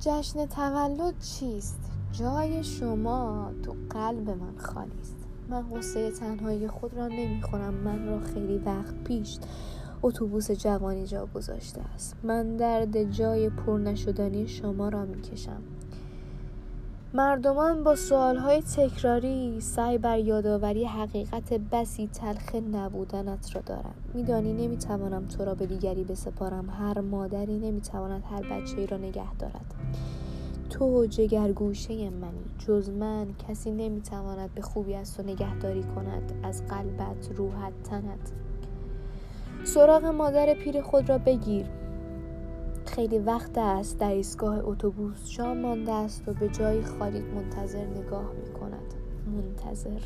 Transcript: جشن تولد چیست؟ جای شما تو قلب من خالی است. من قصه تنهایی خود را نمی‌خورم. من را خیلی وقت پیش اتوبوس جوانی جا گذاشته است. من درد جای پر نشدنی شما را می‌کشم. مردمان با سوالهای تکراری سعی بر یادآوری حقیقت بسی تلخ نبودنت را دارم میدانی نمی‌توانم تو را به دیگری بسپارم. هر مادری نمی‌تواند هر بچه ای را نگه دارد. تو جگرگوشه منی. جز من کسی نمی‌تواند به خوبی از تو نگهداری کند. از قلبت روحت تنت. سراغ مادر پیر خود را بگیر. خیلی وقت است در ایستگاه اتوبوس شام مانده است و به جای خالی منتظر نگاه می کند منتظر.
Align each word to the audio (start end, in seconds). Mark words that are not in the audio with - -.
جشن 0.00 0.46
تولد 0.46 1.18
چیست؟ 1.18 1.78
جای 2.12 2.64
شما 2.64 3.50
تو 3.62 3.74
قلب 3.90 4.30
من 4.30 4.56
خالی 4.56 5.00
است. 5.00 5.16
من 5.48 5.70
قصه 5.70 6.10
تنهایی 6.10 6.68
خود 6.68 6.94
را 6.94 7.08
نمی‌خورم. 7.08 7.74
من 7.74 8.06
را 8.06 8.20
خیلی 8.20 8.58
وقت 8.58 8.94
پیش 9.04 9.38
اتوبوس 10.02 10.50
جوانی 10.50 11.06
جا 11.06 11.26
گذاشته 11.26 11.80
است. 11.94 12.16
من 12.22 12.56
درد 12.56 13.10
جای 13.10 13.48
پر 13.48 13.78
نشدنی 13.78 14.48
شما 14.48 14.88
را 14.88 15.04
می‌کشم. 15.04 15.62
مردمان 17.16 17.84
با 17.84 17.96
سوالهای 17.96 18.62
تکراری 18.62 19.60
سعی 19.60 19.98
بر 19.98 20.18
یادآوری 20.18 20.84
حقیقت 20.84 21.52
بسی 21.52 22.06
تلخ 22.06 22.54
نبودنت 22.54 23.56
را 23.56 23.62
دارم 23.66 23.94
میدانی 24.14 24.52
نمی‌توانم 24.52 25.26
تو 25.26 25.44
را 25.44 25.54
به 25.54 25.66
دیگری 25.66 26.04
بسپارم. 26.04 26.70
هر 26.70 27.00
مادری 27.00 27.58
نمی‌تواند 27.58 28.24
هر 28.30 28.42
بچه 28.42 28.78
ای 28.78 28.86
را 28.86 28.96
نگه 28.96 29.34
دارد. 29.34 29.74
تو 30.70 31.06
جگرگوشه 31.06 32.10
منی. 32.10 32.44
جز 32.66 32.90
من 32.90 33.26
کسی 33.48 33.70
نمی‌تواند 33.70 34.54
به 34.54 34.62
خوبی 34.62 34.94
از 34.94 35.16
تو 35.16 35.22
نگهداری 35.22 35.82
کند. 35.82 36.32
از 36.42 36.62
قلبت 36.66 37.30
روحت 37.36 37.82
تنت. 37.82 38.32
سراغ 39.64 40.04
مادر 40.04 40.54
پیر 40.54 40.82
خود 40.82 41.08
را 41.08 41.18
بگیر. 41.18 41.66
خیلی 42.86 43.18
وقت 43.18 43.58
است 43.58 43.98
در 43.98 44.10
ایستگاه 44.10 44.58
اتوبوس 44.64 45.28
شام 45.28 45.58
مانده 45.58 45.92
است 45.92 46.28
و 46.28 46.32
به 46.32 46.48
جای 46.48 46.82
خالی 46.82 47.20
منتظر 47.20 47.84
نگاه 47.84 48.32
می 48.32 48.52
کند 48.52 48.94
منتظر. 49.26 50.00